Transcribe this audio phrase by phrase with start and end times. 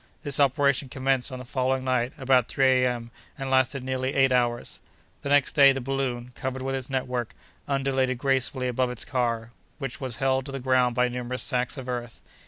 [0.23, 4.79] This operation commenced on the following night, about three A.M., and lasted nearly eight hours.
[5.21, 7.35] The next day, the balloon, covered with its network,
[7.67, 11.87] undulated gracefully above its car, which was held to the ground by numerous sacks of
[11.87, 12.19] earth.